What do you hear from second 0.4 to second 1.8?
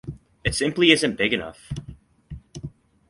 It simply isn't big enough.